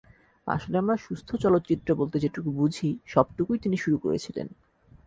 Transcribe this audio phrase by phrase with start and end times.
[0.47, 4.47] আসলে আমরা সুস্থ চলচ্চিত্র বলতে যেটুকু বুঝি, সবটুকুই তিনি শুরু করেছিলেন।